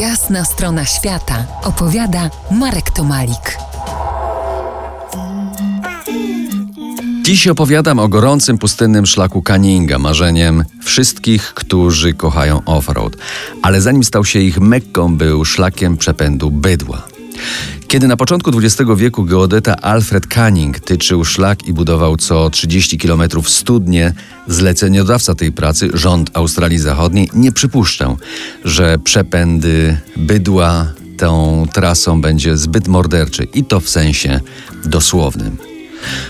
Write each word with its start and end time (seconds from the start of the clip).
Jasna 0.00 0.44
strona 0.44 0.84
świata 0.84 1.46
opowiada 1.62 2.30
Marek 2.50 2.90
Tomalik. 2.90 3.58
Dziś 7.22 7.48
opowiadam 7.48 7.98
o 7.98 8.08
gorącym 8.08 8.58
pustynnym 8.58 9.06
szlaku 9.06 9.42
Canninga, 9.42 9.98
marzeniem 9.98 10.64
wszystkich, 10.84 11.54
którzy 11.54 12.14
kochają 12.14 12.64
offroad. 12.64 13.12
Ale 13.62 13.80
zanim 13.80 14.04
stał 14.04 14.24
się 14.24 14.38
ich 14.38 14.60
mekką, 14.60 15.16
był 15.16 15.44
szlakiem 15.44 15.96
przepędu 15.96 16.50
bydła. 16.50 17.02
Kiedy 17.96 18.08
na 18.08 18.16
początku 18.16 18.50
XX 18.58 18.90
wieku 18.96 19.24
geodeta 19.24 19.76
Alfred 19.76 20.26
Canning 20.26 20.80
tyczył 20.80 21.24
szlak 21.24 21.66
i 21.66 21.72
budował 21.72 22.16
co 22.16 22.50
30 22.50 22.98
km 22.98 23.22
studnie, 23.46 24.12
zleceniodawca 24.46 25.34
tej 25.34 25.52
pracy, 25.52 25.88
rząd 25.94 26.30
Australii 26.34 26.78
Zachodniej, 26.78 27.30
nie 27.34 27.52
przypuszczał, 27.52 28.16
że 28.64 28.98
przepędy 28.98 29.98
bydła 30.16 30.92
tą 31.18 31.66
trasą 31.72 32.20
będzie 32.20 32.56
zbyt 32.56 32.88
morderczy 32.88 33.44
i 33.54 33.64
to 33.64 33.80
w 33.80 33.88
sensie 33.88 34.40
dosłownym. 34.84 35.56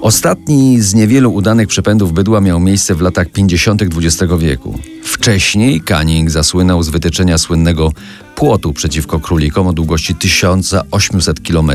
Ostatni 0.00 0.80
z 0.80 0.94
niewielu 0.94 1.34
udanych 1.34 1.68
przepędów 1.68 2.12
bydła 2.12 2.40
miał 2.40 2.60
miejsce 2.60 2.94
w 2.94 3.00
latach 3.00 3.28
50. 3.30 3.82
XX 3.82 4.32
wieku. 4.38 4.78
Wcześniej 5.04 5.80
Canning 5.80 6.30
zasłynął 6.30 6.82
z 6.82 6.88
wytyczenia 6.88 7.38
słynnego 7.38 7.92
płotu 8.38 8.72
przeciwko 8.72 9.20
królikom 9.20 9.66
o 9.66 9.72
długości 9.72 10.14
1800 10.14 11.40
km. 11.40 11.70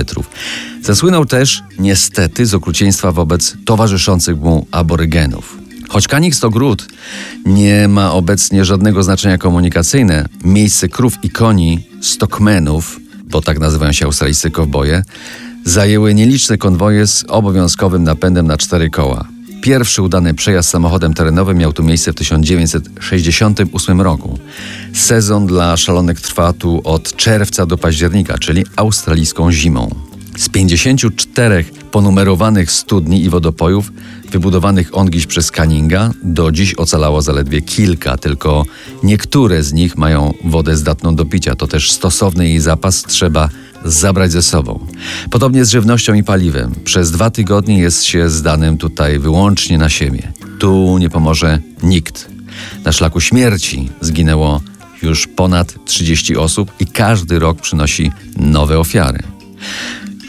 Zasłynął 0.82 1.26
też, 1.26 1.64
niestety, 1.80 2.46
z 2.46 2.54
okrucieństwa 2.54 3.12
wobec 3.12 3.58
towarzyszących 3.66 4.38
mu 4.38 4.68
aborygenów. 4.72 5.58
Choć 5.90 6.08
Canning 6.08 6.36
to 6.36 6.50
nie 7.46 7.88
ma 7.88 8.12
obecnie 8.12 8.66
żadnego 8.66 9.04
znaczenia 9.04 9.38
komunikacyjne, 9.38 10.26
miejsce 10.44 10.90
krów 10.90 11.14
i 11.24 11.30
koni, 11.30 11.88
stockmenów, 12.02 13.00
bo 13.24 13.42
tak 13.42 13.60
nazywają 13.60 13.92
się 13.92 14.06
australijscy 14.06 14.52
kowboje, 14.52 15.04
zajęły 15.66 16.14
nieliczne 16.14 16.58
konwoje 16.58 17.08
z 17.08 17.26
obowiązkowym 17.28 18.04
napędem 18.04 18.48
na 18.48 18.58
cztery 18.58 18.90
koła. 18.90 19.33
Pierwszy 19.64 20.02
udany 20.02 20.34
przejazd 20.34 20.70
samochodem 20.70 21.14
terenowym 21.14 21.58
miał 21.58 21.74
tu 21.74 21.84
miejsce 21.84 22.12
w 22.12 22.16
1968 22.16 24.02
roku. 24.02 24.40
Sezon 24.94 25.46
dla 25.48 25.78
szalonych 25.78 26.22
trwa 26.22 26.54
tu 26.54 26.82
od 26.84 27.16
czerwca 27.16 27.66
do 27.66 27.78
października, 27.78 28.38
czyli 28.38 28.66
australijską 28.76 29.52
zimą. 29.52 29.96
Z 30.38 30.50
54 30.50 31.66
ponumerowanych 31.92 32.72
studni 32.72 33.24
i 33.24 33.30
wodopojów 33.30 33.92
wybudowanych 34.32 34.98
ongiś 34.98 35.26
przez 35.26 35.52
Canninga 35.52 36.12
do 36.24 36.52
dziś 36.52 36.76
ocalało 36.76 37.22
zaledwie 37.22 37.62
kilka, 37.62 38.18
tylko 38.18 38.66
niektóre 39.04 39.64
z 39.64 39.74
nich 39.74 39.98
mają 39.98 40.34
wodę 40.44 40.78
zdatną 40.78 41.16
do 41.16 41.26
picia. 41.26 41.56
To 41.56 41.68
też 41.68 41.92
stosowny 41.92 42.50
jej 42.50 42.60
zapas 42.60 43.04
trzeba 43.04 43.50
zabrać 43.86 44.32
ze 44.32 44.42
sobą. 44.42 44.88
Podobnie 45.32 45.66
z 45.66 45.70
żywnością 45.72 46.14
i 46.14 46.24
paliwem. 46.24 46.76
Przez 46.84 47.12
dwa 47.12 47.30
tygodnie 47.30 47.80
jest 47.80 48.04
się 48.04 48.30
zdanym 48.30 48.78
tutaj 48.78 49.20
wyłącznie 49.20 49.78
na 49.78 49.90
siebie. 49.90 50.32
Tu 50.60 50.98
nie 50.98 51.10
pomoże 51.10 51.60
nikt. 51.84 52.30
Na 52.86 52.92
szlaku 52.92 53.22
śmierci 53.22 53.90
zginęło 54.02 54.62
już 55.02 55.28
ponad 55.28 55.86
30 55.86 56.38
osób 56.38 56.72
i 56.80 56.86
każdy 56.86 57.40
rok 57.40 57.62
przynosi 57.62 58.12
nowe 58.38 58.80
ofiary. 58.80 59.24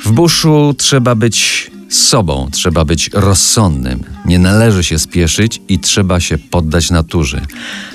W 0.04 0.12
buszu 0.12 0.74
trzeba 0.78 1.14
być 1.14 1.70
sobą, 1.88 2.48
trzeba 2.52 2.84
być 2.84 3.10
rozsądnym. 3.12 4.04
Nie 4.24 4.38
należy 4.38 4.84
się 4.84 4.98
spieszyć 4.98 5.60
i 5.68 5.78
trzeba 5.78 6.20
się 6.20 6.38
poddać 6.38 6.90
naturze. 6.90 7.40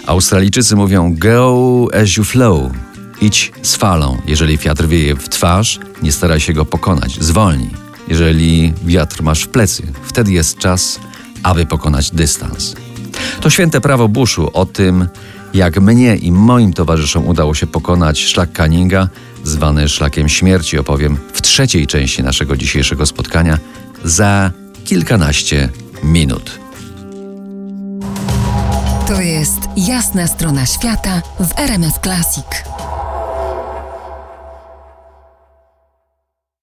Australijczycy 0.06 0.76
mówią 0.76 1.16
go 1.16 1.88
as 2.02 2.18
you 2.18 2.24
flow. 2.24 2.72
Idź 3.22 3.52
z 3.62 3.76
falą. 3.76 4.18
Jeżeli 4.28 4.58
wiatr 4.58 4.88
wieje 4.88 5.16
w 5.16 5.30
twarz, 5.30 5.80
nie 6.02 6.12
staraj 6.12 6.40
się 6.40 6.54
go 6.54 6.66
pokonać. 6.66 7.18
Zwolnij. 7.22 7.70
Jeżeli 8.08 8.74
wiatr 8.86 9.24
masz 9.24 9.44
w 9.44 9.48
plecy, 9.48 9.84
wtedy 10.04 10.32
jest 10.32 10.58
czas, 10.58 11.00
aby 11.44 11.66
pokonać 11.66 12.12
dystans. 12.12 12.76
To 13.42 13.50
święte 13.50 13.82
prawo 13.82 14.08
buszu 14.08 14.50
o 14.54 14.66
tym, 14.66 15.08
jak 15.54 15.82
mnie 15.82 16.16
i 16.16 16.32
moim 16.32 16.74
towarzyszom 16.74 17.28
udało 17.28 17.56
się 17.56 17.68
pokonać 17.68 18.20
szlak 18.20 18.52
Canninga, 18.52 19.08
zwany 19.44 19.90
szlakiem 19.90 20.30
śmierci, 20.30 20.78
opowiem 20.78 21.18
w 21.34 21.42
trzeciej 21.42 21.88
części 21.88 22.24
naszego 22.24 22.58
dzisiejszego 22.58 23.06
spotkania 23.06 23.58
za 24.04 24.52
kilkanaście 24.86 25.70
minut. 26.04 26.60
To 29.08 29.22
jest 29.22 29.60
jasna 29.78 30.28
strona 30.28 30.66
świata 30.66 31.22
w 31.40 31.60
RMS 31.60 31.94
Classic. 32.04 32.46